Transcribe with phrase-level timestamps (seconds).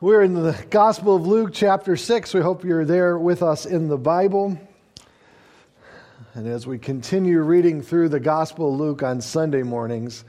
[0.00, 2.32] We're in the Gospel of Luke, chapter 6.
[2.32, 4.56] We hope you're there with us in the Bible.
[6.34, 10.24] And as we continue reading through the Gospel of Luke on Sunday mornings,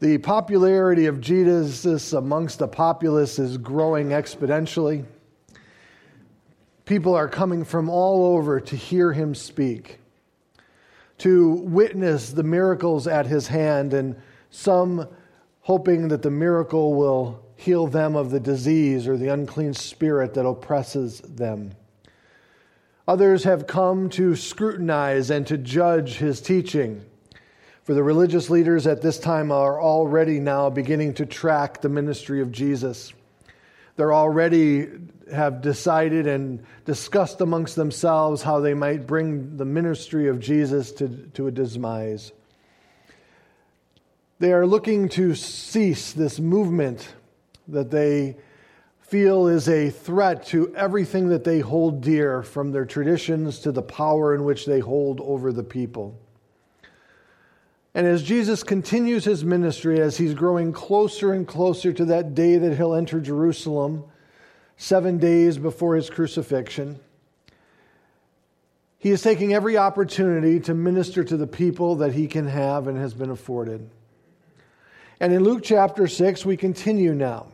[0.00, 5.06] the popularity of Jesus amongst the populace is growing exponentially.
[6.84, 9.98] People are coming from all over to hear him speak,
[11.16, 14.14] to witness the miracles at his hand, and
[14.50, 15.08] some
[15.62, 20.46] hoping that the miracle will heal them of the disease or the unclean spirit that
[20.46, 21.72] oppresses them.
[23.06, 27.04] Others have come to scrutinize and to judge his teaching.
[27.84, 32.40] For the religious leaders at this time are already now beginning to track the ministry
[32.40, 33.12] of Jesus.
[33.96, 34.88] They're already
[35.30, 41.08] have decided and discussed amongst themselves how they might bring the ministry of Jesus to,
[41.34, 42.32] to a demise.
[44.38, 47.06] They are looking to cease this movement
[47.72, 48.36] that they
[49.00, 53.82] feel is a threat to everything that they hold dear, from their traditions to the
[53.82, 56.16] power in which they hold over the people.
[57.92, 62.56] And as Jesus continues his ministry, as he's growing closer and closer to that day
[62.56, 64.04] that he'll enter Jerusalem,
[64.76, 67.00] seven days before his crucifixion,
[68.98, 72.96] he is taking every opportunity to minister to the people that he can have and
[72.96, 73.90] has been afforded.
[75.18, 77.48] And in Luke chapter 6, we continue now.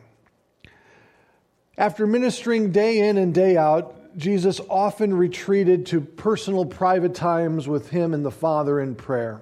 [1.77, 7.89] After ministering day in and day out, Jesus often retreated to personal, private times with
[7.89, 9.41] him and the Father in prayer.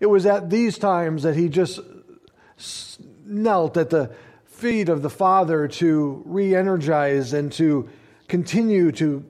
[0.00, 1.80] It was at these times that he just
[3.26, 4.10] knelt at the
[4.46, 7.90] feet of the Father to re energize and to
[8.26, 9.22] continue to,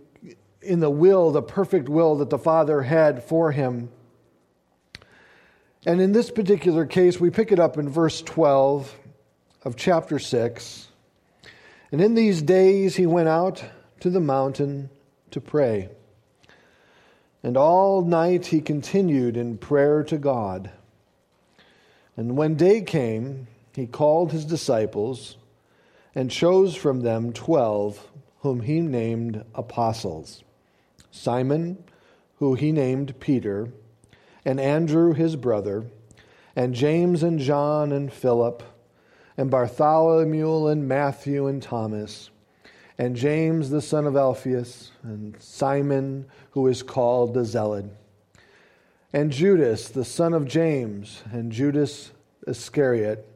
[0.60, 3.90] in the will, the perfect will that the Father had for him.
[5.84, 8.94] And in this particular case, we pick it up in verse 12
[9.64, 10.88] of chapter 6.
[11.92, 13.62] And in these days he went out
[14.00, 14.88] to the mountain
[15.30, 15.90] to pray.
[17.42, 20.70] And all night he continued in prayer to God.
[22.16, 25.36] And when day came, he called his disciples
[26.14, 30.42] and chose from them twelve, whom he named apostles
[31.10, 31.84] Simon,
[32.38, 33.68] who he named Peter,
[34.44, 35.84] and Andrew his brother,
[36.56, 38.62] and James and John and Philip
[39.36, 42.30] and Bartholomew and Matthew and Thomas,
[42.98, 47.86] and James the son of Alphaeus, and Simon, who is called the Zealot,
[49.12, 52.12] and Judas the son of James, and Judas
[52.46, 53.26] Iscariot,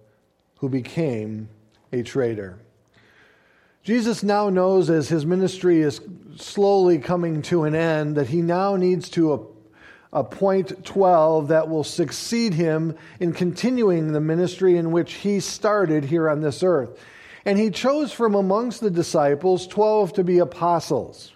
[0.58, 1.48] who became
[1.92, 2.58] a traitor.
[3.82, 6.00] Jesus now knows as his ministry is
[6.36, 9.32] slowly coming to an end that he now needs to
[10.16, 16.30] appoint 12 that will succeed him in continuing the ministry in which he started here
[16.30, 16.98] on this earth.
[17.44, 21.32] And he chose from amongst the disciples 12 to be apostles.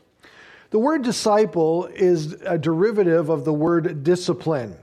[0.71, 4.77] The word disciple is a derivative of the word discipline.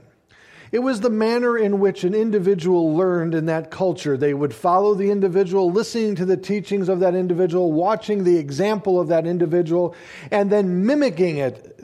[0.70, 4.16] It was the manner in which an individual learned in that culture.
[4.16, 9.00] They would follow the individual, listening to the teachings of that individual, watching the example
[9.00, 9.96] of that individual,
[10.30, 11.80] and then mimicking it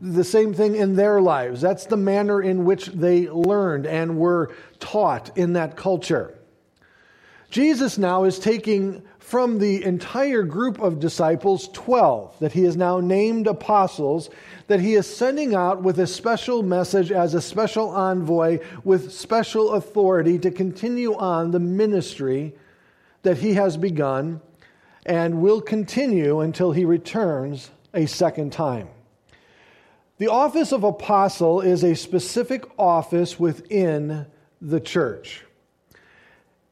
[0.00, 1.60] the same thing in their lives.
[1.60, 6.34] That's the manner in which they learned and were taught in that culture.
[7.50, 13.00] Jesus now is taking from the entire group of disciples 12 that he has now
[13.00, 14.30] named apostles
[14.68, 19.72] that he is sending out with a special message as a special envoy with special
[19.72, 22.54] authority to continue on the ministry
[23.22, 24.40] that he has begun
[25.04, 28.88] and will continue until he returns a second time.
[30.18, 34.26] The office of apostle is a specific office within
[34.60, 35.44] the church.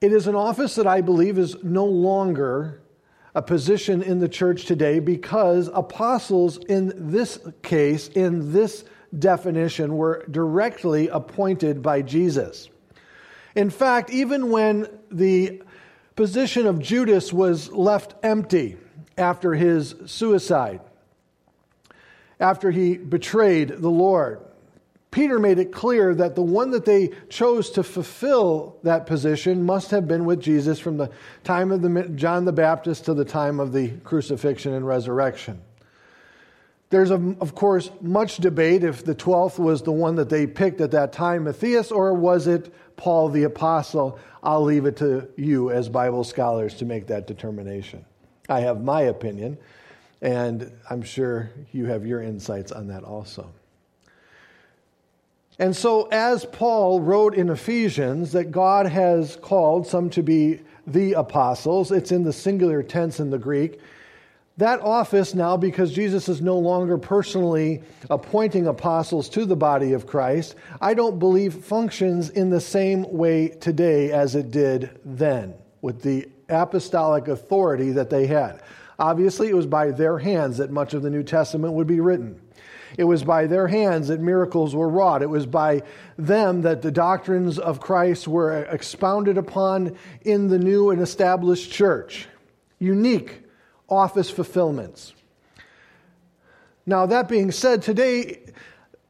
[0.01, 2.83] It is an office that I believe is no longer
[3.37, 8.85] a position in the church today because apostles, in this case, in this
[9.17, 12.69] definition, were directly appointed by Jesus.
[13.55, 15.63] In fact, even when the
[16.17, 18.77] position of Judas was left empty
[19.17, 20.81] after his suicide,
[22.41, 24.41] after he betrayed the Lord.
[25.11, 29.91] Peter made it clear that the one that they chose to fulfill that position must
[29.91, 31.11] have been with Jesus from the
[31.43, 35.63] time of the, John the Baptist to the time of the crucifixion and resurrection.
[36.91, 40.93] There's, of course, much debate if the 12th was the one that they picked at
[40.93, 44.19] that time, Matthias, or was it Paul the Apostle?
[44.43, 48.05] I'll leave it to you as Bible scholars to make that determination.
[48.49, 49.59] I have my opinion.
[50.27, 53.49] And I'm sure you have your insights on that also.
[55.61, 61.13] And so, as Paul wrote in Ephesians, that God has called some to be the
[61.13, 61.93] apostles.
[61.93, 63.79] It's in the singular tense in the Greek.
[64.57, 70.09] That office now, because Jesus is no longer personally appointing apostles to the body of
[70.09, 76.03] Christ, I don't believe functions in the same way today as it did then, with
[76.03, 78.61] the apostolic authority that they had.
[78.99, 82.41] Obviously, it was by their hands that much of the New Testament would be written.
[82.97, 85.23] It was by their hands that miracles were wrought.
[85.23, 85.83] It was by
[86.17, 92.27] them that the doctrines of Christ were expounded upon in the new and established church.
[92.79, 93.43] Unique
[93.89, 95.13] office fulfillments.
[96.87, 98.41] Now, that being said, today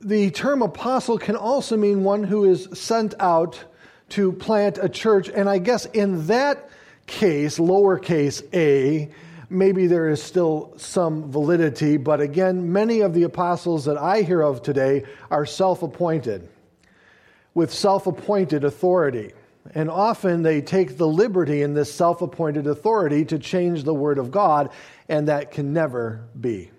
[0.00, 3.62] the term apostle can also mean one who is sent out
[4.10, 5.28] to plant a church.
[5.28, 6.70] And I guess in that
[7.06, 9.10] case, lowercase a,
[9.48, 11.96] maybe there is still some validity.
[11.96, 16.48] But again, many of the apostles that I hear of today are self appointed,
[17.54, 19.32] with self appointed authority.
[19.74, 24.18] And often they take the liberty in this self appointed authority to change the Word
[24.18, 24.70] of God,
[25.08, 26.70] and that can never be.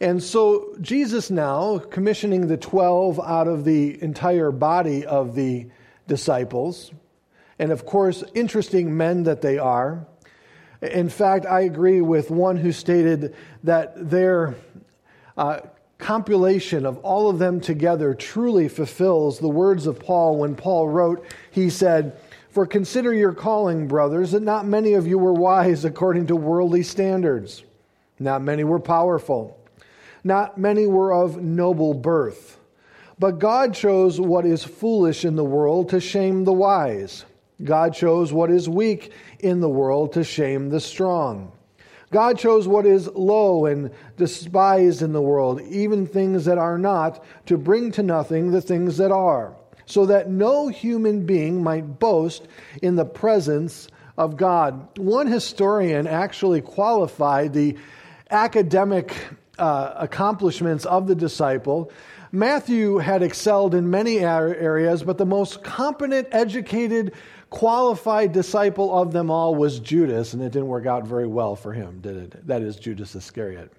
[0.00, 5.68] And so, Jesus now, commissioning the 12 out of the entire body of the
[6.08, 6.90] disciples,
[7.60, 10.08] and of course, interesting men that they are.
[10.82, 14.56] In fact, I agree with one who stated that their
[15.36, 15.60] uh,
[15.98, 21.24] compilation of all of them together truly fulfills the words of Paul when Paul wrote,
[21.52, 22.18] he said,
[22.50, 26.82] For consider your calling, brothers, that not many of you were wise according to worldly
[26.82, 27.62] standards.
[28.18, 29.58] Not many were powerful.
[30.24, 32.58] Not many were of noble birth.
[33.18, 37.24] But God chose what is foolish in the world to shame the wise.
[37.64, 41.52] God chose what is weak in the world to shame the strong.
[42.10, 47.24] God chose what is low and despised in the world, even things that are not,
[47.46, 49.56] to bring to nothing the things that are,
[49.86, 52.46] so that no human being might boast
[52.82, 53.88] in the presence
[54.18, 54.98] of God.
[54.98, 57.78] One historian actually qualified the
[58.30, 59.16] academic
[59.58, 61.90] uh, accomplishments of the disciple.
[62.30, 67.12] Matthew had excelled in many areas, but the most competent, educated,
[67.52, 71.72] qualified disciple of them all was Judas, and it didn't work out very well for
[71.72, 72.46] him, did it?
[72.46, 73.70] That is Judas Iscariot.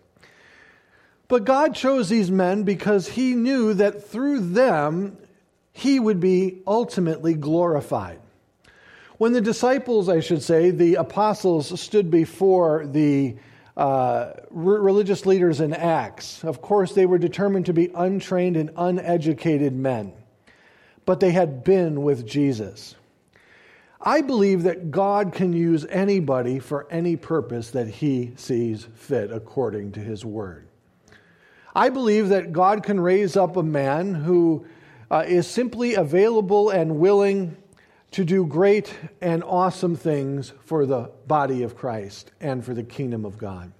[1.27, 5.17] But God chose these men because he knew that through them
[5.71, 8.19] he would be ultimately glorified.
[9.17, 13.37] When the disciples, I should say, the apostles stood before the
[13.75, 19.73] uh, religious leaders in Acts, of course, they were determined to be untrained and uneducated
[19.73, 20.13] men,
[21.07, 22.95] but they had been with Jesus.
[24.05, 29.93] I believe that God can use anybody for any purpose that he sees fit according
[29.93, 30.67] to his word.
[31.73, 34.65] I believe that God can raise up a man who
[35.09, 37.55] uh, is simply available and willing
[38.11, 43.23] to do great and awesome things for the body of Christ and for the kingdom
[43.23, 43.71] of God.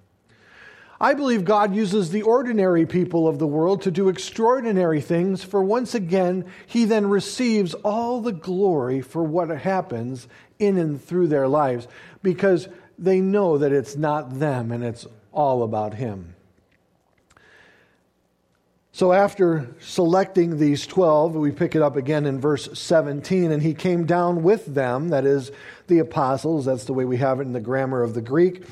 [1.00, 5.62] I believe God uses the ordinary people of the world to do extraordinary things, for
[5.62, 11.48] once again, He then receives all the glory for what happens in and through their
[11.48, 11.88] lives
[12.22, 12.68] because
[12.98, 16.34] they know that it's not them and it's all about Him.
[18.92, 23.74] So, after selecting these 12, we pick it up again in verse 17, and he
[23.74, 25.50] came down with them, that is,
[25.88, 28.62] the apostles, that's the way we have it in the grammar of the Greek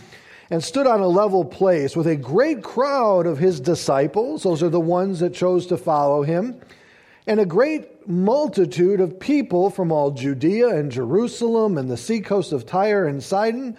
[0.53, 4.43] and stood on a level place with a great crowd of his disciples.
[4.43, 6.61] Those are the ones that chose to follow him.
[7.27, 12.67] And a great multitude of people from all Judea and Jerusalem and the seacoast of
[12.67, 13.79] Tyre and Sidon,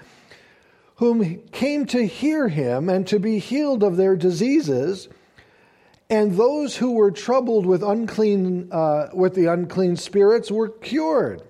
[0.96, 5.10] whom came to hear him and to be healed of their diseases.
[6.10, 11.44] And those who were troubled with unclean, uh, with the unclean spirits were cured.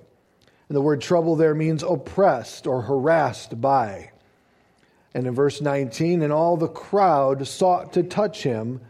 [0.67, 4.09] And the word trouble there means oppressed or harassed by.
[5.13, 8.81] And in verse 19, and all the crowd sought to touch him,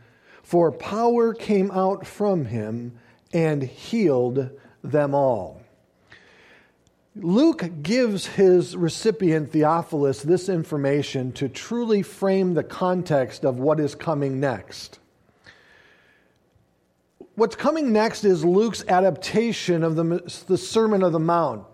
[0.42, 2.94] for power came out from him
[3.34, 4.50] and healed
[4.84, 5.62] them all.
[7.16, 13.94] Luke gives his recipient Theophilus this information to truly frame the context of what is
[13.94, 15.00] coming next.
[17.36, 21.66] What's coming next is Luke's adaptation of the, the Sermon of the Mount,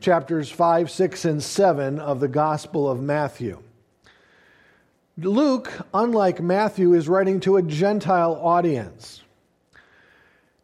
[0.00, 3.62] chapters 5, 6, and 7 of the Gospel of Matthew.
[5.18, 9.22] Luke, unlike Matthew, is writing to a Gentile audience.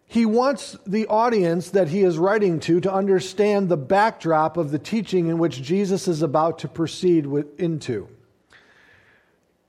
[0.07, 4.79] He wants the audience that he is writing to to understand the backdrop of the
[4.79, 8.09] teaching in which Jesus is about to proceed with, into.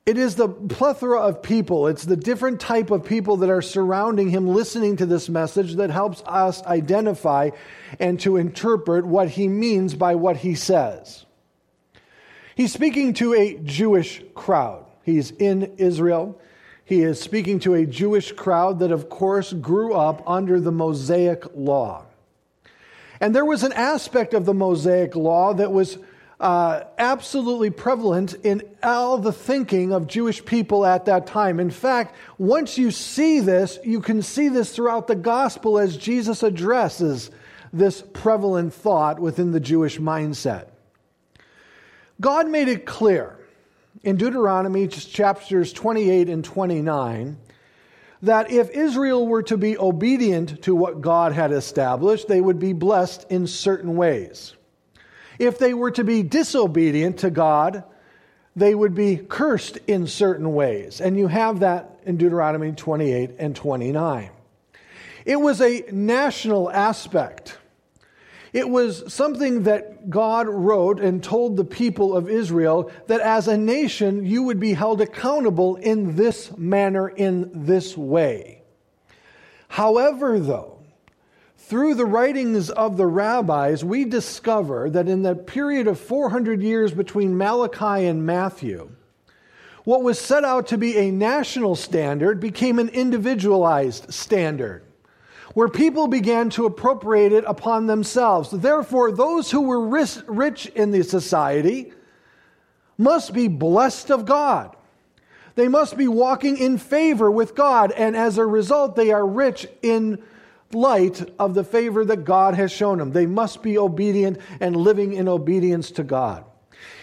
[0.05, 4.29] It is the plethora of people, it's the different type of people that are surrounding
[4.29, 7.49] him listening to this message that helps us identify
[7.99, 11.25] and to interpret what he means by what he says.
[12.57, 14.83] He's speaking to a Jewish crowd.
[15.03, 16.41] He's in Israel.
[16.85, 21.43] He is speaking to a Jewish crowd that, of course, grew up under the Mosaic
[21.53, 22.05] law.
[23.21, 25.99] And there was an aspect of the Mosaic law that was
[26.39, 31.59] uh, absolutely prevalent in all the thinking of Jewish people at that time.
[31.59, 36.41] In fact, once you see this, you can see this throughout the gospel as Jesus
[36.41, 37.29] addresses
[37.71, 40.69] this prevalent thought within the Jewish mindset.
[42.19, 43.37] God made it clear
[44.03, 47.37] in Deuteronomy chapters 28 and 29
[48.23, 52.73] that if Israel were to be obedient to what God had established, they would be
[52.73, 54.55] blessed in certain ways.
[55.37, 57.83] If they were to be disobedient to God,
[58.55, 60.99] they would be cursed in certain ways.
[60.99, 64.31] And you have that in Deuteronomy 28 and 29.
[65.25, 67.57] It was a national aspect.
[68.57, 73.55] It was something that God wrote and told the people of Israel that as a
[73.55, 78.63] nation you would be held accountable in this manner, in this way.
[79.67, 80.79] However, though,
[81.57, 86.91] through the writings of the rabbis, we discover that in the period of 400 years
[86.91, 88.89] between Malachi and Matthew,
[89.83, 94.86] what was set out to be a national standard became an individualized standard,
[95.57, 98.51] where people began to appropriate it upon themselves.
[98.51, 99.87] Therefore, those who were
[100.27, 101.91] rich in the society
[102.95, 104.75] must be blessed of God.
[105.55, 109.67] They must be walking in favor with God, and as a result, they are rich
[109.81, 110.21] in
[110.73, 113.11] light of the favor that God has shown them.
[113.11, 116.45] They must be obedient and living in obedience to God.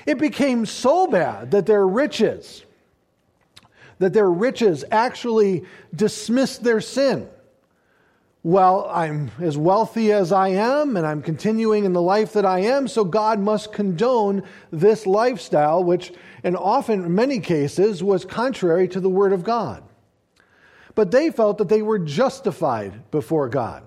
[0.06, 2.64] It became so bad that their riches,
[3.98, 7.28] that their riches actually dismissed their sin.
[8.44, 12.60] Well, I'm as wealthy as I am, and I'm continuing in the life that I
[12.60, 16.12] am, so God must condone this lifestyle, which,
[16.44, 19.82] in often, many cases, was contrary to the Word of God
[20.94, 23.82] but they felt that they were justified before God.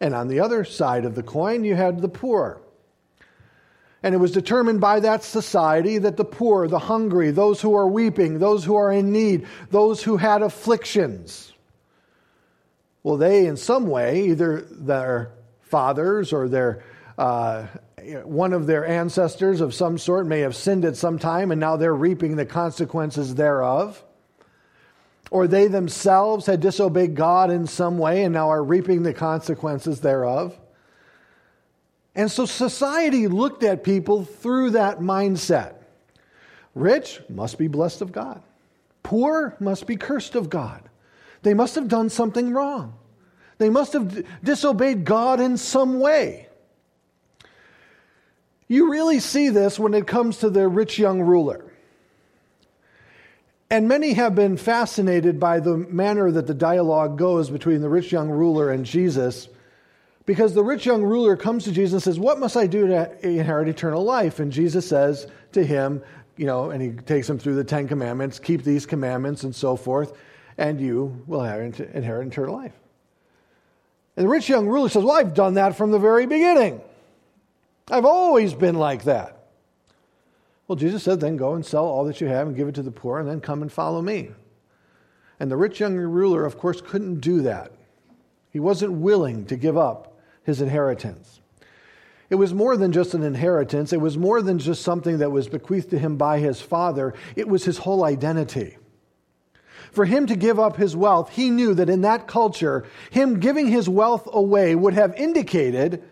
[0.00, 2.60] And on the other side of the coin, you had the poor.
[4.02, 7.88] And it was determined by that society that the poor, the hungry, those who are
[7.88, 11.52] weeping, those who are in need, those who had afflictions,
[13.08, 16.84] well, they, in some way, either their fathers or their
[17.16, 17.66] uh,
[18.22, 21.76] one of their ancestors of some sort may have sinned at some time, and now
[21.76, 24.04] they're reaping the consequences thereof
[25.30, 30.00] or they themselves had disobeyed God in some way and now are reaping the consequences
[30.00, 30.58] thereof.
[32.14, 35.74] And so society looked at people through that mindset.
[36.74, 38.42] Rich must be blessed of God.
[39.02, 40.82] Poor must be cursed of God.
[41.42, 42.97] They must have done something wrong.
[43.58, 46.48] They must have disobeyed God in some way.
[48.68, 51.64] You really see this when it comes to the rich young ruler.
[53.70, 58.12] And many have been fascinated by the manner that the dialogue goes between the rich
[58.12, 59.48] young ruler and Jesus,
[60.24, 63.26] because the rich young ruler comes to Jesus and says, What must I do to
[63.26, 64.38] inherit eternal life?
[64.40, 66.02] And Jesus says to him,
[66.38, 69.76] you know, and he takes him through the Ten Commandments, keep these commandments and so
[69.76, 70.16] forth,
[70.56, 72.72] and you will inherit eternal life.
[74.18, 76.80] And the rich young ruler says, Well, I've done that from the very beginning.
[77.88, 79.46] I've always been like that.
[80.66, 82.82] Well, Jesus said, then go and sell all that you have and give it to
[82.82, 84.30] the poor, and then come and follow me.
[85.38, 87.70] And the rich young ruler, of course, couldn't do that.
[88.50, 91.40] He wasn't willing to give up his inheritance.
[92.28, 95.46] It was more than just an inheritance, it was more than just something that was
[95.46, 98.77] bequeathed to him by his father, it was his whole identity.
[99.92, 103.68] For him to give up his wealth, he knew that in that culture, him giving
[103.68, 106.02] his wealth away would have indicated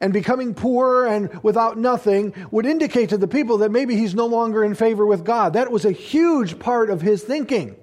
[0.00, 4.26] and becoming poor and without nothing would indicate to the people that maybe he's no
[4.26, 5.52] longer in favor with God.
[5.52, 7.76] That was a huge part of his thinking.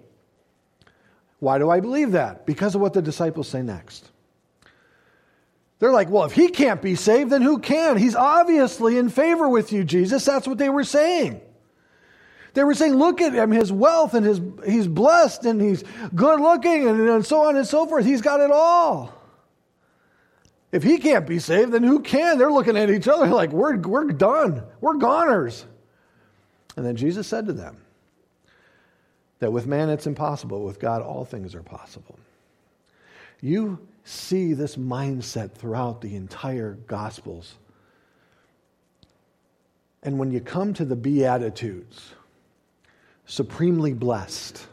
[1.39, 2.45] Why do I believe that?
[2.45, 4.09] Because of what the disciples say next.
[5.79, 7.97] They're like, well, if he can't be saved, then who can?
[7.97, 10.25] He's obviously in favor with you, Jesus.
[10.25, 11.39] That's what they were saying.
[12.57, 15.83] They were saying, look at him, his wealth, and his, he's blessed, and he's
[16.15, 18.03] good looking, and, and so on and so forth.
[18.03, 19.13] He's got it all.
[20.71, 22.39] If he can't be saved, then who can?
[22.39, 24.63] They're looking at each other like, we're, we're done.
[24.81, 25.67] We're goners.
[26.75, 27.77] And then Jesus said to them
[29.37, 32.17] that with man it's impossible, with God all things are possible.
[33.39, 37.53] You see this mindset throughout the entire Gospels.
[40.01, 42.15] And when you come to the Beatitudes,
[43.27, 44.65] supremely blessed.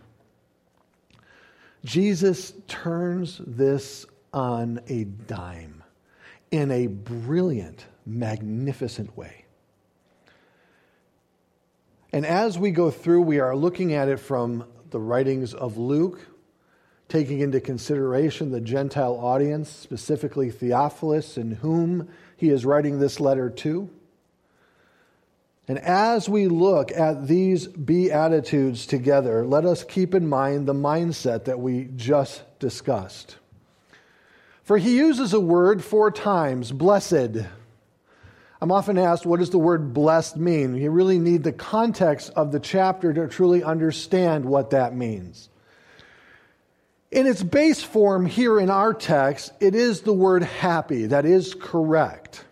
[1.84, 5.82] Jesus turns this on a dime
[6.50, 9.44] in a brilliant, magnificent way.
[12.12, 16.20] And as we go through, we are looking at it from the writings of Luke,
[17.08, 23.50] taking into consideration the Gentile audience, specifically Theophilus, in whom he is writing this letter
[23.50, 23.90] to.
[25.66, 31.44] And as we look at these Beatitudes together, let us keep in mind the mindset
[31.44, 33.37] that we just discussed.
[34.62, 37.47] For he uses a word four times blessed.
[38.61, 40.75] I'm often asked, what does the word blessed mean?
[40.75, 45.49] You really need the context of the chapter to truly understand what that means.
[47.11, 51.06] In its base form here in our text, it is the word happy.
[51.06, 52.44] That is correct.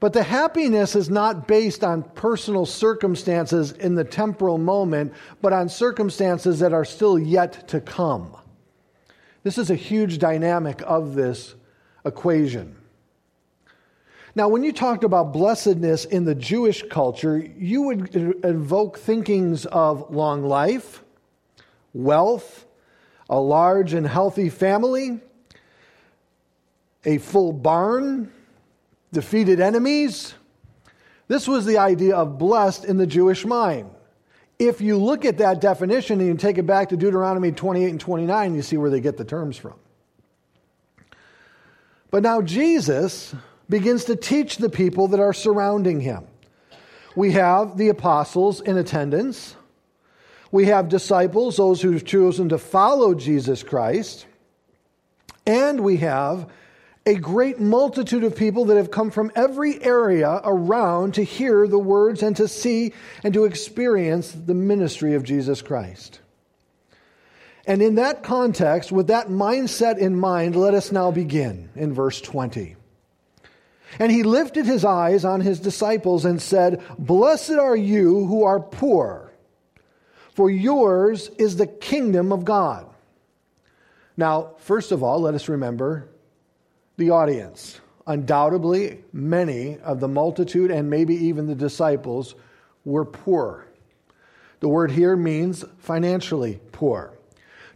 [0.00, 5.68] But the happiness is not based on personal circumstances in the temporal moment, but on
[5.68, 8.34] circumstances that are still yet to come.
[9.42, 11.54] This is a huge dynamic of this
[12.06, 12.76] equation.
[14.34, 20.14] Now, when you talked about blessedness in the Jewish culture, you would invoke thinkings of
[20.14, 21.02] long life,
[21.92, 22.64] wealth,
[23.28, 25.20] a large and healthy family,
[27.04, 28.32] a full barn,
[29.12, 30.34] defeated enemies.
[31.28, 33.90] This was the idea of blessed in the Jewish mind.
[34.58, 38.00] If you look at that definition and you take it back to Deuteronomy 28 and
[38.00, 39.74] 29, you see where they get the terms from.
[42.10, 43.34] But now Jesus
[43.68, 46.26] begins to teach the people that are surrounding him.
[47.14, 49.56] We have the apostles in attendance.
[50.52, 54.26] We have disciples, those who've chosen to follow Jesus Christ.
[55.46, 56.50] And we have
[57.10, 61.76] a great multitude of people that have come from every area around to hear the
[61.76, 62.92] words and to see
[63.24, 66.20] and to experience the ministry of Jesus Christ.
[67.66, 72.20] And in that context, with that mindset in mind, let us now begin in verse
[72.20, 72.76] 20.
[73.98, 78.60] And he lifted his eyes on his disciples and said, Blessed are you who are
[78.60, 79.32] poor,
[80.34, 82.86] for yours is the kingdom of God.
[84.16, 86.08] Now, first of all, let us remember
[87.00, 87.80] the audience.
[88.06, 92.34] Undoubtedly, many of the multitude and maybe even the disciples
[92.84, 93.66] were poor.
[94.60, 97.14] The word here means financially poor,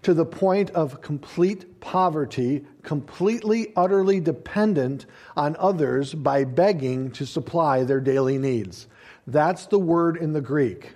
[0.03, 5.07] to the point of complete poverty, completely, utterly dependent
[5.37, 8.87] on others by begging to supply their daily needs.
[9.27, 10.93] That's the word in the Greek.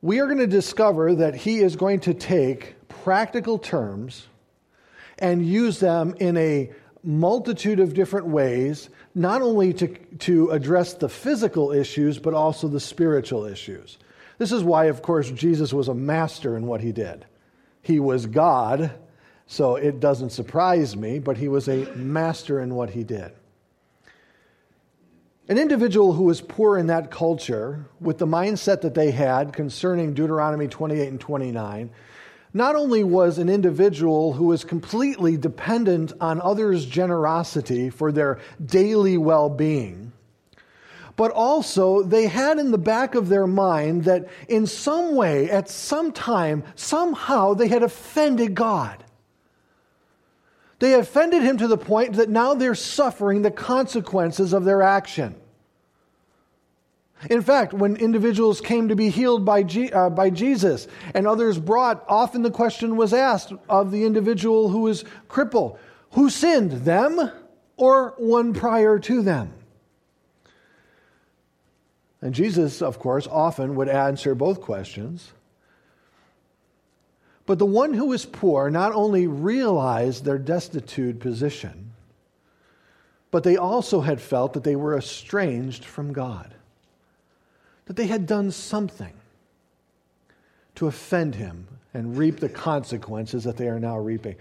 [0.00, 4.28] We are going to discover that he is going to take practical terms
[5.18, 6.70] and use them in a
[7.02, 12.80] multitude of different ways, not only to, to address the physical issues, but also the
[12.80, 13.98] spiritual issues.
[14.38, 17.24] This is why, of course, Jesus was a master in what he did.
[17.80, 18.92] He was God,
[19.46, 23.32] so it doesn't surprise me, but he was a master in what he did.
[25.48, 30.12] An individual who was poor in that culture, with the mindset that they had concerning
[30.12, 31.90] Deuteronomy 28 and 29,
[32.56, 39.18] not only was an individual who was completely dependent on others' generosity for their daily
[39.18, 40.10] well being,
[41.16, 45.68] but also they had in the back of their mind that in some way, at
[45.68, 49.04] some time, somehow they had offended God.
[50.78, 55.34] They offended him to the point that now they're suffering the consequences of their action.
[57.30, 61.58] In fact, when individuals came to be healed by, G, uh, by Jesus and others
[61.58, 65.78] brought, often the question was asked of the individual who was crippled
[66.16, 67.30] who sinned, them
[67.76, 69.52] or one prior to them?
[72.22, 75.32] And Jesus, of course, often would answer both questions.
[77.44, 81.92] But the one who was poor not only realized their destitute position,
[83.30, 86.55] but they also had felt that they were estranged from God
[87.86, 89.12] that they had done something
[90.74, 94.36] to offend him and reap the consequences that they are now reaping.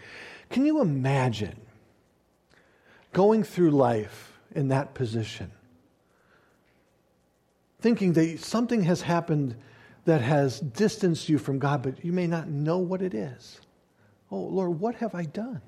[0.50, 1.56] Can you imagine
[3.14, 5.52] going through life in that position?
[7.80, 9.56] Thinking that something has happened
[10.06, 13.60] that has distanced you from God, but you may not know what it is.
[14.32, 15.62] Oh, Lord, what have I done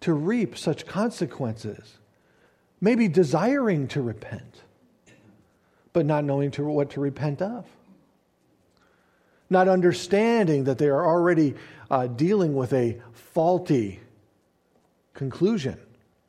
[0.00, 1.98] to reap such consequences?
[2.80, 4.62] Maybe desiring to repent
[5.92, 7.66] but not knowing to, what to repent of.
[9.48, 11.54] Not understanding that they are already
[11.90, 14.00] uh, dealing with a faulty
[15.14, 15.78] conclusion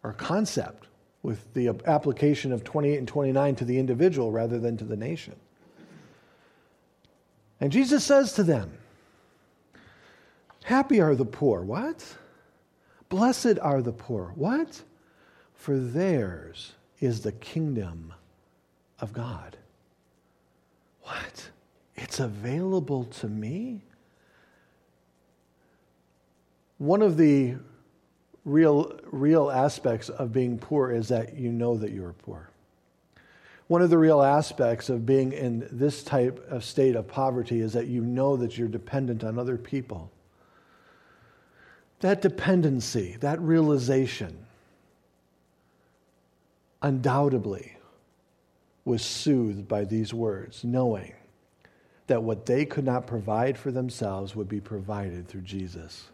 [0.03, 0.87] or concept
[1.23, 5.35] with the application of 28 and 29 to the individual rather than to the nation.
[7.59, 8.71] And Jesus says to them,
[10.63, 11.61] Happy are the poor.
[11.61, 12.17] What?
[13.09, 14.31] Blessed are the poor.
[14.35, 14.81] What?
[15.53, 18.13] For theirs is the kingdom
[19.01, 19.57] of God.
[21.01, 21.49] What?
[21.95, 23.81] It's available to me?
[26.77, 27.55] One of the
[28.45, 32.49] real, real aspects of being poor is that you know that you are poor.
[33.67, 37.73] One of the real aspects of being in this type of state of poverty is
[37.73, 40.11] that you know that you're dependent on other people.
[42.01, 44.45] That dependency, that realization,
[46.81, 47.77] undoubtedly
[48.85, 51.13] was soothed by these words, knowing
[52.07, 56.09] that what they could not provide for themselves would be provided through Jesus.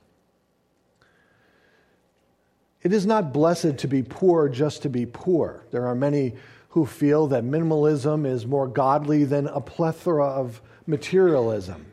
[2.84, 5.64] It is not blessed to be poor just to be poor.
[5.72, 6.36] There are many
[6.70, 11.86] who feel that minimalism is more godly than a plethora of materialism.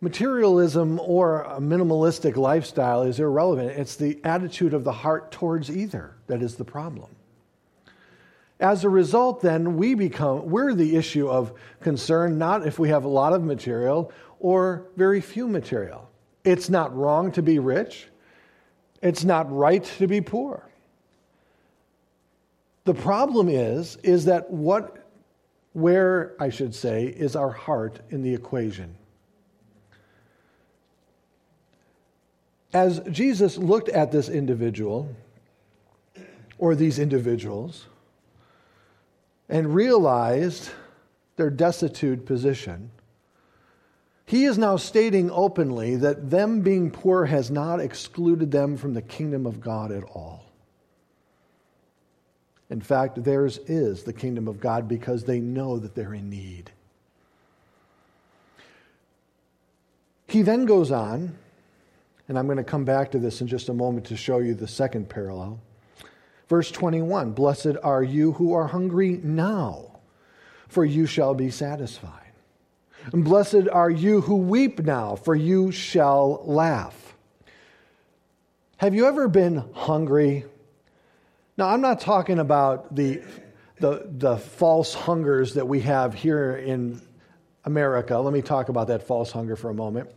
[0.00, 3.72] Materialism or a minimalistic lifestyle is irrelevant.
[3.72, 7.10] It's the attitude of the heart towards either that is the problem.
[8.60, 13.04] As a result, then, we become, we're the issue of concern, not if we have
[13.04, 16.10] a lot of material or very few material.
[16.44, 18.08] It's not wrong to be rich.
[19.02, 20.68] It's not right to be poor.
[22.84, 25.06] The problem is, is that what,
[25.72, 28.94] where, I should say, is our heart in the equation?
[32.74, 35.08] As Jesus looked at this individual,
[36.58, 37.86] or these individuals,
[39.50, 40.70] and realized
[41.36, 42.90] their destitute position,
[44.24, 49.02] he is now stating openly that them being poor has not excluded them from the
[49.02, 50.44] kingdom of God at all.
[52.70, 56.70] In fact, theirs is the kingdom of God because they know that they're in need.
[60.28, 61.36] He then goes on,
[62.28, 64.54] and I'm going to come back to this in just a moment to show you
[64.54, 65.58] the second parallel.
[66.50, 70.00] Verse 21 Blessed are you who are hungry now,
[70.68, 72.32] for you shall be satisfied.
[73.12, 77.14] And blessed are you who weep now, for you shall laugh.
[78.78, 80.44] Have you ever been hungry?
[81.56, 83.22] Now, I'm not talking about the,
[83.78, 87.00] the, the false hungers that we have here in
[87.64, 88.18] America.
[88.18, 90.10] Let me talk about that false hunger for a moment.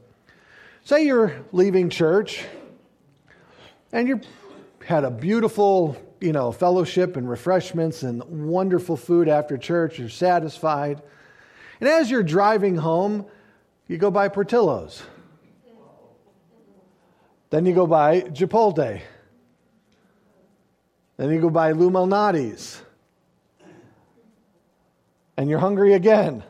[0.83, 2.43] Say you're leaving church
[3.91, 4.21] and you
[4.83, 9.99] had a beautiful, you know, fellowship and refreshments and wonderful food after church.
[9.99, 11.01] You're satisfied.
[11.81, 13.25] And as you're driving home,
[13.87, 15.03] you go by Portillo's.
[17.49, 19.01] Then you go by Chipotle.
[21.17, 22.81] Then you go by Lou Malnati's.
[25.35, 26.41] And you're hungry again.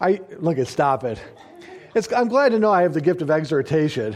[0.00, 1.20] I look at stop it.
[1.94, 4.14] It's, I'm glad to know I have the gift of exhortation.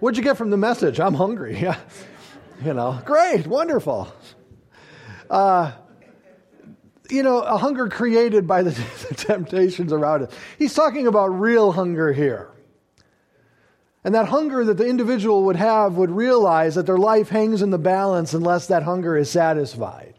[0.00, 0.98] What'd you get from the message?
[0.98, 1.56] I'm hungry.
[1.62, 1.78] Yeah.
[2.64, 4.12] You know, great, wonderful.
[5.30, 5.72] Uh,
[7.08, 8.70] you know, a hunger created by the,
[9.08, 10.32] the temptations around us.
[10.58, 12.50] He's talking about real hunger here.
[14.04, 17.70] And that hunger that the individual would have would realize that their life hangs in
[17.70, 20.14] the balance unless that hunger is satisfied.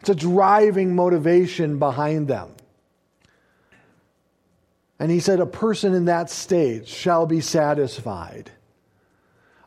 [0.00, 2.50] It's a driving motivation behind them.
[4.98, 8.50] And he said, A person in that state shall be satisfied.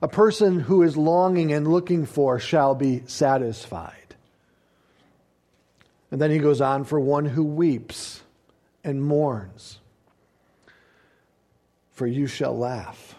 [0.01, 4.15] A person who is longing and looking for shall be satisfied.
[6.09, 8.21] And then he goes on for one who weeps
[8.83, 9.79] and mourns,
[11.91, 13.15] for you shall laugh.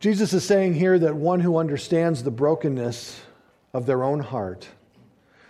[0.00, 3.18] Jesus is saying here that one who understands the brokenness
[3.72, 4.68] of their own heart,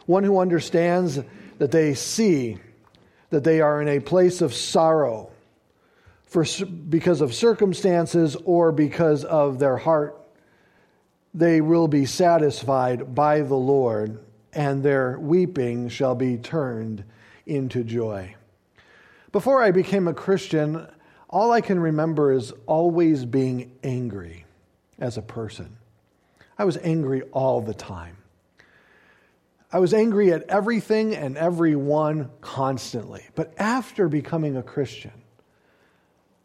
[0.07, 1.19] one who understands
[1.59, 2.59] that they see
[3.31, 5.31] that they are in a place of sorrow
[6.35, 10.21] for, because of circumstances or because of their heart,
[11.33, 14.19] they will be satisfied by the Lord
[14.53, 17.05] and their weeping shall be turned
[17.47, 18.35] into joy.
[19.31, 20.89] Before I became a Christian,
[21.31, 24.45] all I can remember is always being angry
[24.99, 25.77] as a person.
[26.59, 28.17] I was angry all the time.
[29.73, 33.25] I was angry at everything and everyone constantly.
[33.37, 35.13] But after becoming a Christian,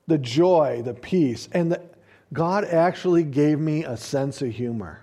[0.09, 1.81] the joy, the peace, and the,
[2.33, 5.01] God actually gave me a sense of humor.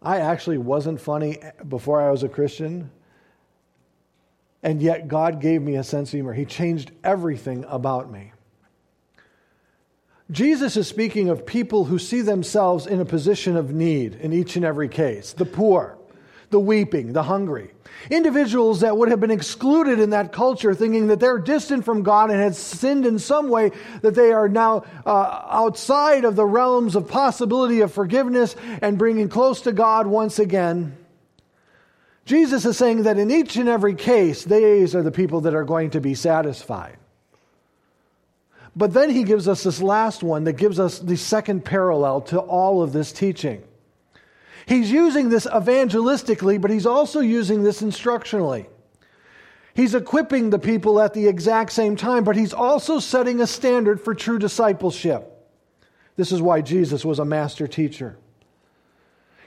[0.00, 2.90] I actually wasn't funny before I was a Christian.
[4.62, 6.32] And yet, God gave me a sense of humor.
[6.32, 8.32] He changed everything about me.
[10.30, 14.56] Jesus is speaking of people who see themselves in a position of need in each
[14.56, 15.98] and every case the poor,
[16.52, 17.72] the weeping, the hungry.
[18.10, 22.30] Individuals that would have been excluded in that culture, thinking that they're distant from God
[22.30, 26.94] and had sinned in some way, that they are now uh, outside of the realms
[26.94, 30.96] of possibility of forgiveness and bringing close to God once again.
[32.24, 35.64] Jesus is saying that in each and every case, these are the people that are
[35.64, 36.96] going to be satisfied.
[38.74, 42.38] But then he gives us this last one that gives us the second parallel to
[42.38, 43.62] all of this teaching.
[44.66, 48.66] He's using this evangelistically, but he's also using this instructionally.
[49.74, 54.00] He's equipping the people at the exact same time, but he's also setting a standard
[54.00, 55.28] for true discipleship.
[56.16, 58.18] This is why Jesus was a master teacher.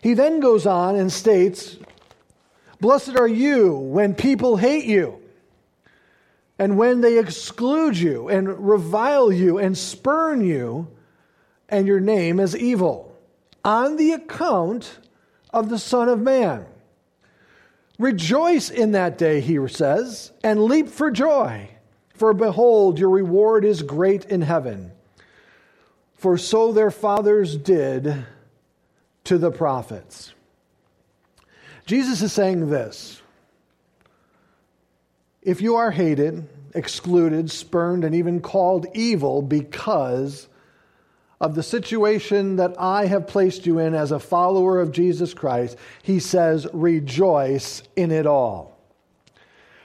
[0.01, 1.77] He then goes on and states,
[2.81, 5.21] Blessed are you when people hate you,
[6.59, 10.87] and when they exclude you, and revile you, and spurn you,
[11.69, 13.14] and your name is evil,
[13.65, 14.99] on the account
[15.49, 16.65] of the Son of Man.
[17.97, 21.69] Rejoice in that day, he says, and leap for joy,
[22.13, 24.91] for behold, your reward is great in heaven.
[26.13, 28.25] For so their fathers did
[29.25, 30.33] to the prophets.
[31.85, 33.21] Jesus is saying this
[35.41, 40.47] If you are hated, excluded, spurned, and even called evil because
[41.41, 45.77] of the situation that I have placed you in as a follower of Jesus Christ,
[46.01, 48.77] he says, rejoice in it all.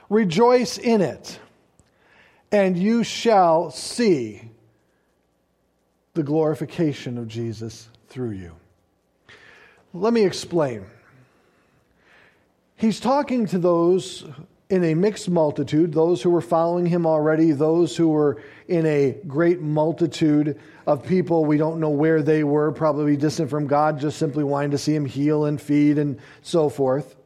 [0.09, 1.39] Rejoice in it,
[2.51, 4.49] and you shall see
[6.13, 8.55] the glorification of Jesus through you.
[9.93, 10.85] Let me explain.
[12.75, 14.25] He's talking to those
[14.71, 19.17] in a mixed multitude, those who were following him already, those who were in a
[19.27, 20.57] great multitude
[20.87, 21.43] of people.
[21.43, 24.95] We don't know where they were, probably distant from God, just simply wanting to see
[24.95, 27.17] him heal and feed and so forth.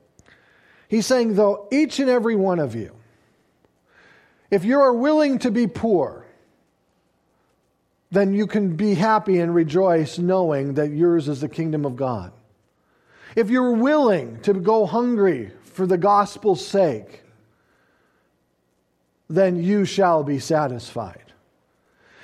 [0.87, 2.91] He's saying, though, each and every one of you,
[4.49, 6.25] if you are willing to be poor,
[8.09, 12.31] then you can be happy and rejoice knowing that yours is the kingdom of God.
[13.35, 17.21] If you're willing to go hungry for the gospel's sake,
[19.29, 21.33] then you shall be satisfied.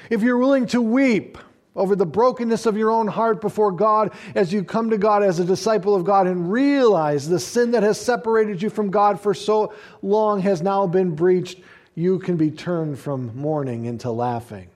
[0.10, 1.38] If you're willing to weep
[1.76, 5.40] over the brokenness of your own heart before God as you come to God as
[5.40, 9.34] a disciple of God and realize the sin that has separated you from God for
[9.34, 11.60] so long has now been breached,
[11.96, 14.70] you can be turned from mourning into laughing.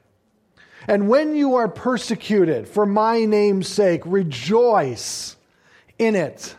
[0.88, 5.36] And when you are persecuted for my name's sake, rejoice
[5.98, 6.56] in it.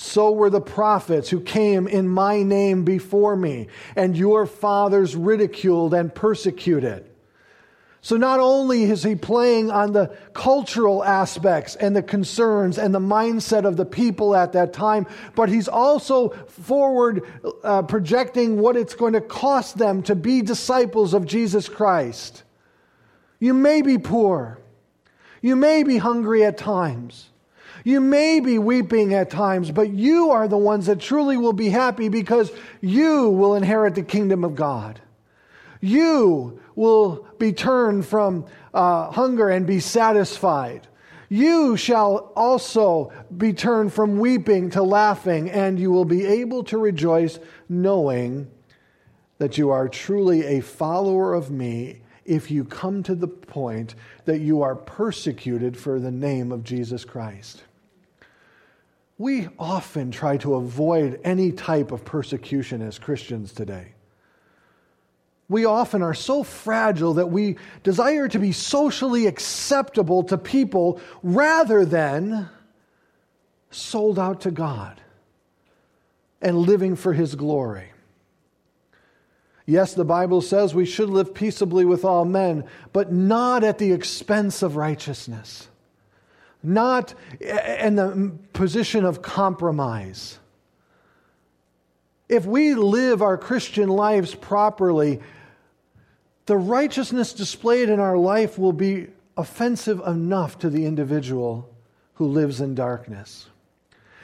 [0.00, 5.92] So were the prophets who came in my name before me, and your fathers ridiculed
[5.92, 7.10] and persecuted.
[8.00, 13.00] So not only is he playing on the cultural aspects and the concerns and the
[13.00, 17.24] mindset of the people at that time, but he's also forward
[17.64, 22.44] uh, projecting what it's going to cost them to be disciples of Jesus Christ.
[23.40, 24.60] You may be poor.
[25.42, 27.30] You may be hungry at times.
[27.88, 31.70] You may be weeping at times, but you are the ones that truly will be
[31.70, 35.00] happy because you will inherit the kingdom of God.
[35.80, 40.86] You will be turned from uh, hunger and be satisfied.
[41.30, 46.76] You shall also be turned from weeping to laughing, and you will be able to
[46.76, 47.38] rejoice,
[47.70, 48.50] knowing
[49.38, 53.94] that you are truly a follower of me if you come to the point
[54.26, 57.62] that you are persecuted for the name of Jesus Christ.
[59.18, 63.94] We often try to avoid any type of persecution as Christians today.
[65.48, 71.84] We often are so fragile that we desire to be socially acceptable to people rather
[71.84, 72.48] than
[73.70, 75.00] sold out to God
[76.40, 77.88] and living for His glory.
[79.66, 83.92] Yes, the Bible says we should live peaceably with all men, but not at the
[83.92, 85.68] expense of righteousness,
[86.62, 90.38] not eh, in the position of compromise.
[92.28, 95.20] If we live our Christian lives properly,
[96.46, 101.74] the righteousness displayed in our life will be offensive enough to the individual
[102.14, 103.46] who lives in darkness.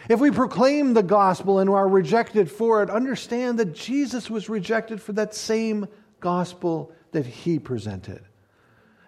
[0.09, 5.01] If we proclaim the gospel and are rejected for it, understand that Jesus was rejected
[5.01, 5.87] for that same
[6.21, 8.23] gospel that he presented.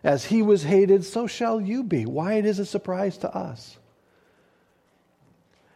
[0.06, 2.06] As he was hated, so shall you be.
[2.06, 3.76] Why it is a surprise to us.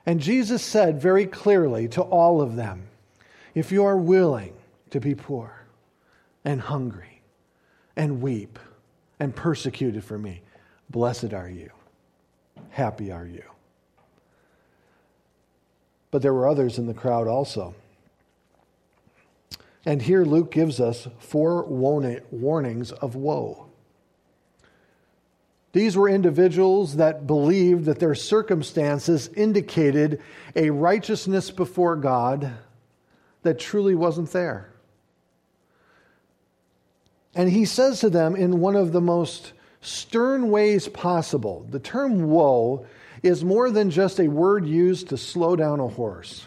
[0.06, 2.86] And Jesus said very clearly to all of them
[3.56, 4.54] if you are willing
[4.90, 5.66] to be poor
[6.44, 7.22] and hungry,
[7.96, 8.58] and weep
[9.18, 10.42] and persecuted for me.
[10.88, 11.70] Blessed are you.
[12.70, 13.42] Happy are you.
[16.10, 17.74] but there were others in the crowd also.
[19.86, 23.69] And here Luke gives us four warnings of woe.
[25.72, 30.20] These were individuals that believed that their circumstances indicated
[30.56, 32.52] a righteousness before God
[33.42, 34.72] that truly wasn't there.
[37.34, 42.24] And he says to them in one of the most stern ways possible the term
[42.24, 42.84] woe
[43.22, 46.46] is more than just a word used to slow down a horse.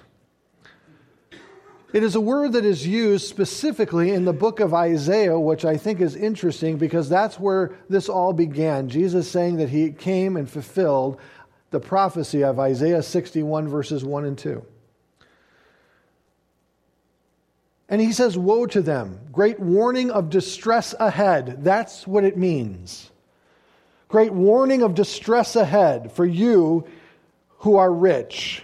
[1.93, 5.77] It is a word that is used specifically in the book of Isaiah, which I
[5.77, 8.89] think is interesting because that's where this all began.
[8.89, 11.19] Jesus saying that he came and fulfilled
[11.69, 14.65] the prophecy of Isaiah 61, verses 1 and 2.
[17.89, 21.63] And he says, Woe to them, great warning of distress ahead.
[21.63, 23.11] That's what it means.
[24.07, 26.87] Great warning of distress ahead for you
[27.59, 28.63] who are rich,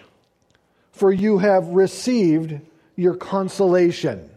[0.91, 2.59] for you have received
[2.99, 4.29] your consolation.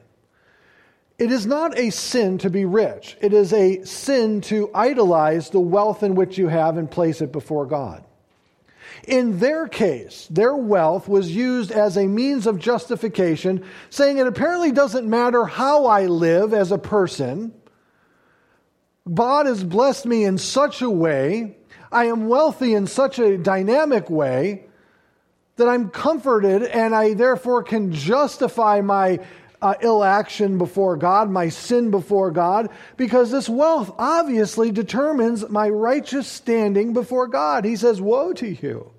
[1.19, 3.17] It is not a sin to be rich.
[3.21, 7.33] It is a sin to idolize the wealth in which you have and place it
[7.33, 8.05] before God.
[9.07, 14.71] In their case, their wealth was used as a means of justification, saying it apparently
[14.71, 17.53] doesn't matter how I live as a person.
[19.13, 21.57] God has blessed me in such a way,
[21.91, 24.67] I am wealthy in such a dynamic way
[25.57, 29.21] that I'm comforted and I therefore can justify my
[29.61, 35.69] uh, ill action before God, my sin before God, because this wealth obviously determines my
[35.69, 37.65] righteous standing before God.
[37.65, 38.91] He says, Woe to you!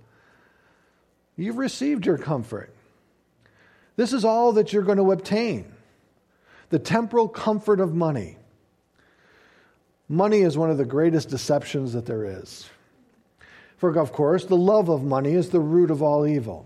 [1.36, 2.74] You've received your comfort.
[3.96, 5.66] This is all that you're going to obtain
[6.70, 8.38] the temporal comfort of money.
[10.10, 12.68] Money is one of the greatest deceptions that there is.
[13.84, 16.66] For, of course, the love of money is the root of all evil.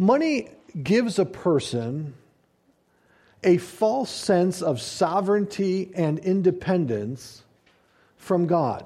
[0.00, 0.48] Money
[0.82, 2.14] gives a person
[3.44, 7.44] a false sense of sovereignty and independence
[8.16, 8.84] from God.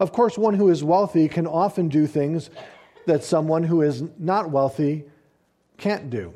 [0.00, 2.50] Of course, one who is wealthy can often do things
[3.06, 5.04] that someone who is not wealthy
[5.78, 6.34] can't do.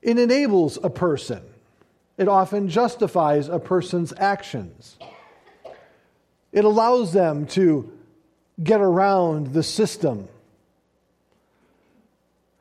[0.00, 1.42] It enables a person,
[2.16, 4.96] it often justifies a person's actions.
[6.56, 7.92] It allows them to
[8.60, 10.26] get around the system.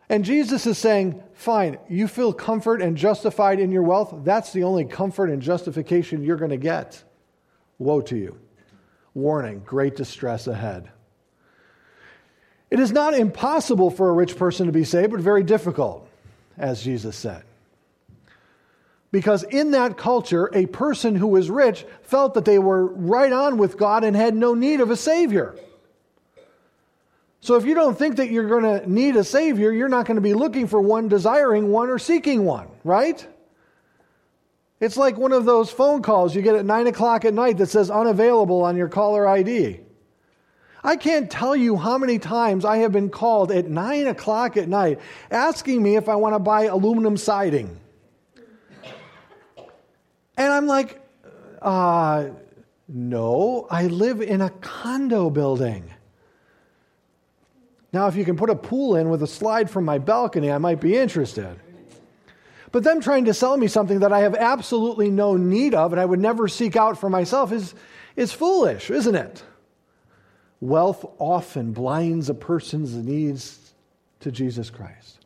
[0.10, 4.14] And Jesus is saying, fine, you feel comfort and justified in your wealth.
[4.26, 7.02] That's the only comfort and justification you're going to get.
[7.80, 8.38] Woe to you.
[9.14, 10.92] Warning, great distress ahead.
[12.70, 16.06] It is not impossible for a rich person to be saved, but very difficult,
[16.58, 17.44] as Jesus said.
[19.15, 23.58] Because in that culture, a person who was rich felt that they were right on
[23.58, 25.56] with God and had no need of a Savior.
[27.39, 30.15] So if you don't think that you're going to need a Savior, you're not going
[30.15, 33.25] to be looking for one, desiring one, or seeking one, right?
[34.82, 37.67] It's like one of those phone calls you get at 9 o'clock at night that
[37.67, 39.80] says unavailable on your caller ID.
[40.84, 44.67] I can't tell you how many times I have been called at 9 o'clock at
[44.67, 44.99] night
[45.32, 47.80] asking me if I want to buy aluminum siding.
[50.38, 51.02] And I'm like,
[51.62, 52.30] uh,
[52.88, 55.91] no, I live in a condo building.
[57.91, 60.58] Now, if you can put a pool in with a slide from my balcony, I
[60.58, 61.58] might be interested.
[62.71, 66.02] But them trying to sell me something that I have absolutely no need of and
[66.02, 67.74] I would never seek out for myself is,
[68.17, 69.43] is foolish, isn't it?
[70.60, 73.74] Wealth often blinds a person's needs
[74.19, 75.25] to Jesus Christ.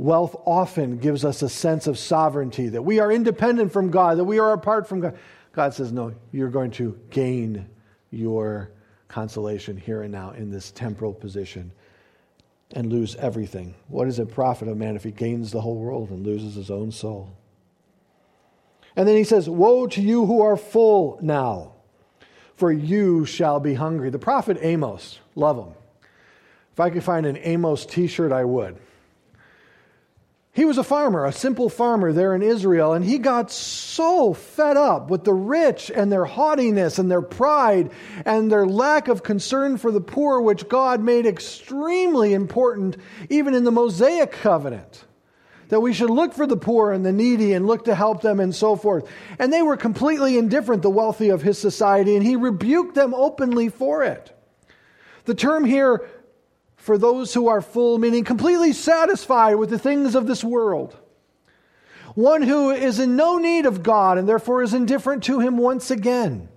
[0.00, 4.24] Wealth often gives us a sense of sovereignty, that we are independent from God, that
[4.24, 5.18] we are apart from God.
[5.52, 7.66] God says, No, you're going to gain
[8.10, 8.70] your
[9.08, 11.70] consolation here and now in this temporal position
[12.72, 13.74] and lose everything.
[13.88, 16.70] What is it profit a man if he gains the whole world and loses his
[16.70, 17.36] own soul?
[18.96, 21.74] And then he says, Woe to you who are full now,
[22.54, 24.08] for you shall be hungry.
[24.08, 25.74] The prophet Amos, love him.
[26.72, 28.78] If I could find an Amos t shirt, I would.
[30.52, 34.76] He was a farmer, a simple farmer there in Israel, and he got so fed
[34.76, 37.92] up with the rich and their haughtiness and their pride
[38.24, 42.96] and their lack of concern for the poor, which God made extremely important
[43.28, 45.04] even in the Mosaic covenant.
[45.68, 48.40] That we should look for the poor and the needy and look to help them
[48.40, 49.08] and so forth.
[49.38, 53.68] And they were completely indifferent, the wealthy of his society, and he rebuked them openly
[53.68, 54.36] for it.
[55.26, 56.08] The term here
[56.80, 60.96] for those who are full, meaning completely satisfied with the things of this world.
[62.14, 65.90] One who is in no need of God and therefore is indifferent to Him once
[65.90, 66.48] again.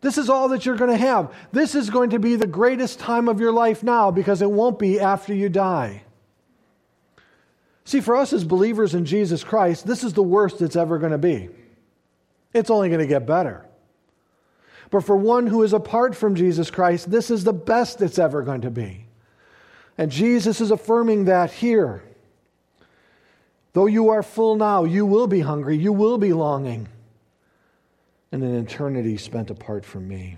[0.00, 1.32] This is all that you're going to have.
[1.52, 4.78] This is going to be the greatest time of your life now because it won't
[4.78, 6.02] be after you die.
[7.84, 11.12] See, for us as believers in Jesus Christ, this is the worst it's ever going
[11.12, 11.50] to be.
[12.54, 13.66] It's only going to get better.
[14.92, 18.42] But for one who is apart from Jesus Christ, this is the best it's ever
[18.42, 19.06] going to be.
[19.96, 22.02] And Jesus is affirming that here.
[23.72, 26.88] Though you are full now, you will be hungry, you will be longing
[28.32, 30.36] in an eternity spent apart from me.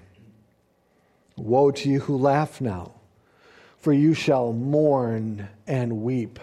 [1.37, 2.93] Woe to you who laugh now,
[3.79, 6.39] for you shall mourn and weep.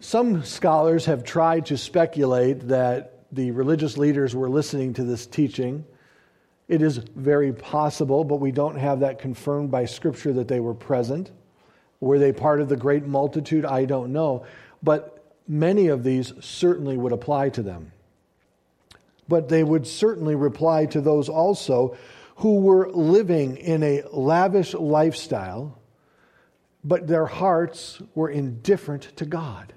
[0.00, 5.84] Some scholars have tried to speculate that the religious leaders were listening to this teaching.
[6.68, 10.74] It is very possible, but we don't have that confirmed by Scripture that they were
[10.74, 11.30] present.
[12.00, 13.64] Were they part of the great multitude?
[13.64, 14.44] I don't know.
[14.82, 17.92] But many of these certainly would apply to them.
[19.28, 21.96] But they would certainly reply to those also
[22.36, 25.78] who were living in a lavish lifestyle,
[26.82, 29.72] but their hearts were indifferent to God.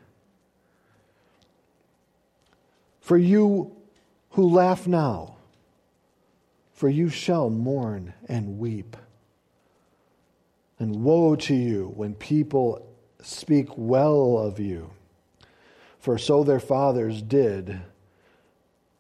[3.02, 3.76] For you
[4.32, 5.35] who laugh now,
[6.76, 8.98] for you shall mourn and weep.
[10.78, 12.86] And woe to you when people
[13.22, 14.92] speak well of you,
[16.00, 17.80] for so their fathers did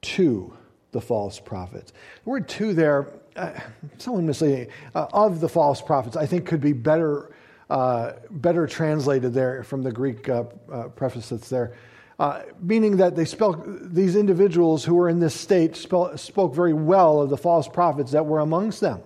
[0.01, 0.53] to
[0.91, 1.91] the false prophets.
[2.23, 3.51] The word to there, uh,
[3.97, 7.35] someone misleading, uh, of the false prophets, I think could be better,
[7.69, 11.75] uh, better translated there from the Greek uh, uh, preface that's there.
[12.17, 16.73] Uh, meaning that they spoke, these individuals who were in this state spoke, spoke very
[16.73, 19.01] well of the false prophets that were amongst them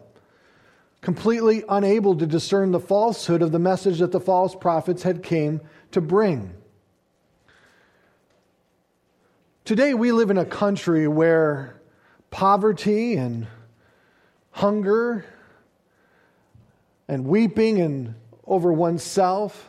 [1.02, 5.62] completely unable to discern the falsehood of the message that the false prophets had came
[5.92, 6.54] to bring.
[9.64, 11.80] Today we live in a country where
[12.32, 13.48] poverty and
[14.52, 15.26] hunger
[17.08, 19.69] and weeping and over oneself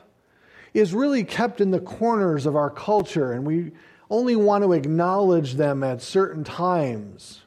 [0.75, 3.73] is really kept in the corners of our culture and we
[4.11, 7.43] only want to acknowledge them at certain times.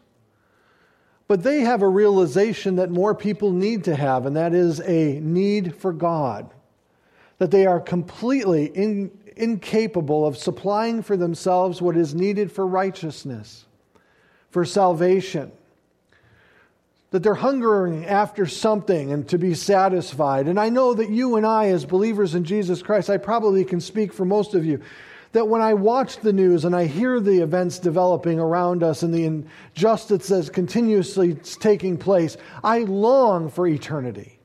[1.28, 5.19] But they have a realization that more people need to have, and that is a
[5.19, 6.53] need for God.
[7.38, 13.65] That they are completely in, incapable of supplying for themselves what is needed for righteousness,
[14.51, 15.51] for salvation.
[17.14, 20.47] That they're hungering after something and to be satisfied.
[20.47, 23.80] And I know that you and I, as believers in Jesus Christ, I probably can
[23.80, 24.82] speak for most of you,
[25.34, 29.14] that when I watch the news and I hear the events developing around us and
[29.14, 34.39] the injustice that's continuously taking place, I long for eternity.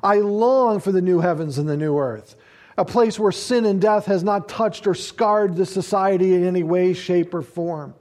[0.00, 2.36] I long for the new heavens and the new earth,
[2.76, 6.62] a place where sin and death has not touched or scarred the society in any
[6.62, 7.96] way, shape, or form.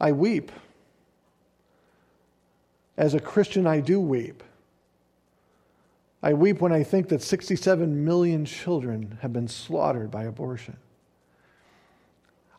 [0.00, 0.52] I weep.
[2.96, 4.42] As a Christian, I do weep.
[6.22, 10.76] I weep when I think that 67 million children have been slaughtered by abortion.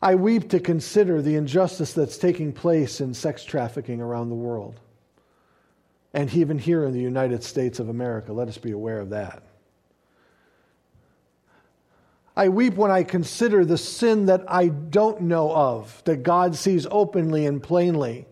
[0.02, 4.80] I weep to consider the injustice that's taking place in sex trafficking around the world.
[6.14, 9.42] And even here in the United States of America, let us be aware of that.
[12.40, 16.86] I weep when I consider the sin that I don't know of, that God sees
[16.90, 18.26] openly and plainly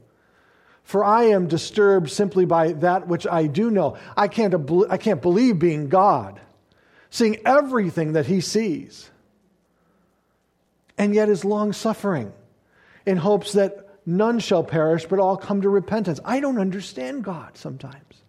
[0.88, 3.98] for I am disturbed simply by that which I do know.
[4.16, 4.54] I can't,
[4.88, 6.40] I can't believe being God,
[7.10, 9.10] seeing everything that He sees,
[10.96, 12.32] and yet is long suffering
[13.04, 16.20] in hopes that none shall perish, but all come to repentance.
[16.24, 18.22] I don't understand God sometimes.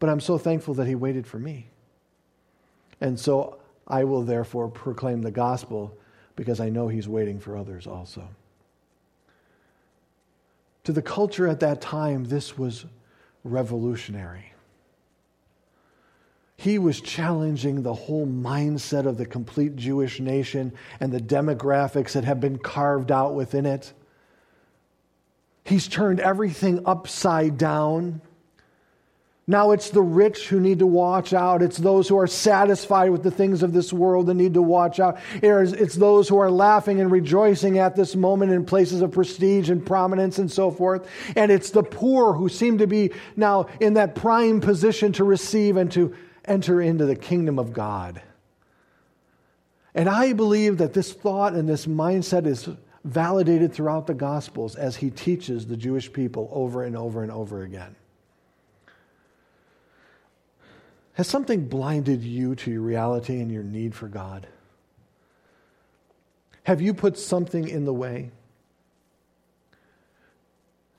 [0.00, 1.68] But I'm so thankful that He waited for me.
[3.00, 3.57] And so
[3.88, 5.96] I will therefore proclaim the gospel
[6.36, 8.28] because I know He's waiting for others also.
[10.84, 12.86] To the culture at that time, this was
[13.44, 14.52] revolutionary.
[16.56, 22.24] He was challenging the whole mindset of the complete Jewish nation and the demographics that
[22.24, 23.92] have been carved out within it.
[25.64, 28.22] He's turned everything upside down.
[29.50, 31.62] Now it's the rich who need to watch out.
[31.62, 35.00] It's those who are satisfied with the things of this world that need to watch
[35.00, 35.18] out.
[35.42, 39.84] It's those who are laughing and rejoicing at this moment in places of prestige and
[39.84, 41.08] prominence and so forth.
[41.34, 45.78] And it's the poor who seem to be now in that prime position to receive
[45.78, 48.20] and to enter into the kingdom of God.
[49.94, 52.68] And I believe that this thought and this mindset is
[53.02, 57.62] validated throughout the Gospels as he teaches the Jewish people over and over and over
[57.62, 57.96] again.
[61.18, 64.46] Has something blinded you to your reality and your need for God?
[66.62, 68.30] Have you put something in the way?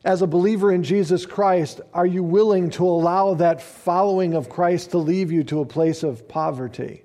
[0.03, 4.91] As a believer in Jesus Christ, are you willing to allow that following of Christ
[4.91, 7.01] to leave you to a place of poverty?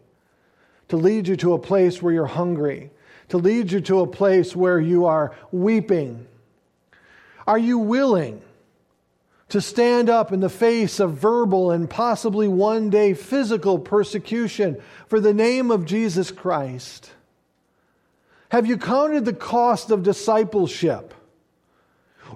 [0.89, 2.91] To lead you to a place where you're hungry?
[3.29, 6.27] To lead you to a place where you are weeping?
[7.47, 8.43] Are you willing
[9.51, 15.21] to stand up in the face of verbal and possibly one day physical persecution for
[15.21, 17.11] the name of Jesus Christ?
[18.51, 21.15] Have you counted the cost of discipleship?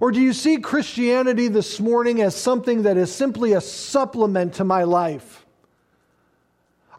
[0.01, 4.65] Or do you see Christianity this morning as something that is simply a supplement to
[4.65, 5.47] my life?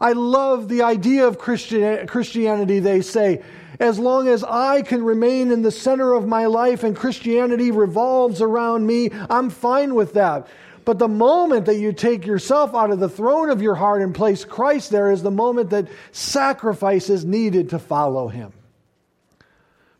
[0.00, 3.42] I love the idea of Christianity, they say.
[3.78, 8.42] As long as I can remain in the center of my life and Christianity revolves
[8.42, 10.48] around me, I'm fine with that.
[10.84, 14.14] But the moment that you take yourself out of the throne of your heart and
[14.14, 18.52] place Christ there is the moment that sacrifice is needed to follow him.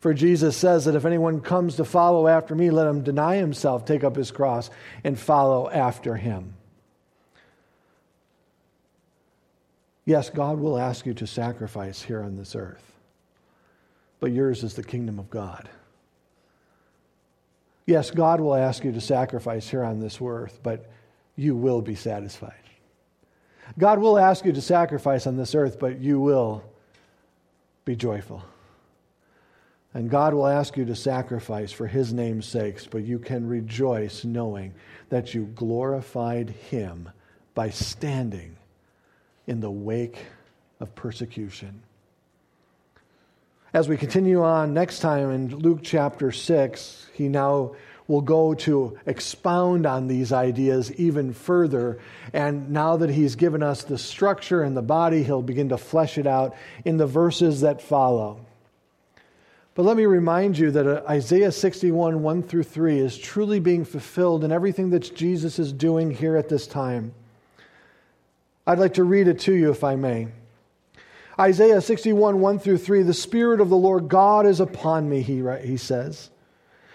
[0.00, 3.84] For Jesus says that if anyone comes to follow after me, let him deny himself,
[3.84, 4.70] take up his cross,
[5.04, 6.54] and follow after him.
[10.10, 12.96] Yes, God will ask you to sacrifice here on this earth,
[14.18, 15.68] but yours is the kingdom of God.
[17.86, 20.90] Yes, God will ask you to sacrifice here on this earth, but
[21.36, 22.64] you will be satisfied.
[23.78, 26.64] God will ask you to sacrifice on this earth, but you will
[27.84, 28.42] be joyful.
[29.94, 34.24] And God will ask you to sacrifice for his name's sakes, but you can rejoice
[34.24, 34.74] knowing
[35.08, 37.08] that you glorified him
[37.54, 38.56] by standing
[39.50, 40.26] in the wake
[40.78, 41.82] of persecution.
[43.74, 47.74] As we continue on next time in Luke chapter 6, he now
[48.06, 51.98] will go to expound on these ideas even further.
[52.32, 56.16] And now that he's given us the structure and the body, he'll begin to flesh
[56.16, 58.46] it out in the verses that follow.
[59.74, 63.84] But let me remind you that uh, Isaiah 61, 1 through 3 is truly being
[63.84, 67.14] fulfilled in everything that Jesus is doing here at this time.
[68.70, 70.28] I'd like to read it to you if I may.
[71.36, 75.42] Isaiah 61, 1 through 3 The Spirit of the Lord God is upon me, he,
[75.64, 76.30] he says,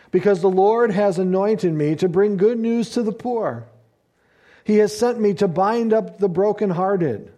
[0.09, 3.65] because the Lord has anointed me to bring good news to the poor.
[4.63, 7.33] He has sent me to bind up the brokenhearted,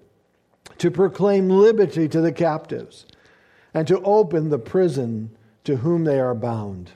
[0.78, 3.08] to proclaim liberty to the captives
[3.74, 5.32] and to open the prison
[5.64, 6.92] to whom they are bound,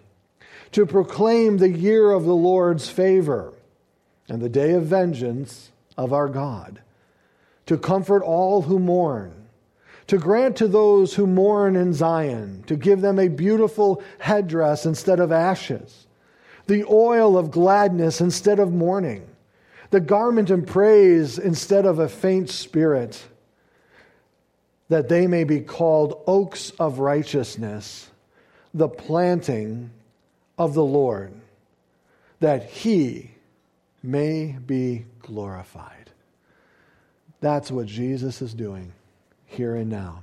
[0.73, 3.51] to proclaim the year of the Lord's favor
[4.29, 6.81] and the day of vengeance of our God,
[7.71, 9.31] to comfort all who mourn,
[10.05, 15.21] to grant to those who mourn in Zion, to give them a beautiful headdress instead
[15.21, 16.05] of ashes,
[16.67, 19.25] the oil of gladness instead of mourning,
[19.89, 23.23] the garment of praise instead of a faint spirit
[24.89, 28.09] that they may be called oaks of righteousness,
[28.73, 29.91] the planting
[30.57, 31.31] of the Lord,
[32.41, 33.31] that he
[34.03, 36.00] may be glorified.
[37.41, 38.93] That's what Jesus is doing
[39.47, 40.21] here and now.